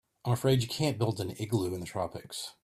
[0.25, 2.55] I'm afraid you can't build an igloo in the tropics.